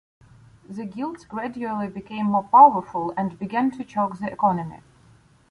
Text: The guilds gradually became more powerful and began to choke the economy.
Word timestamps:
The 0.67 0.85
guilds 0.87 1.25
gradually 1.25 1.87
became 1.87 2.25
more 2.25 2.41
powerful 2.45 3.13
and 3.15 3.37
began 3.37 3.69
to 3.69 3.83
choke 3.83 4.17
the 4.17 4.31
economy. 4.31 4.79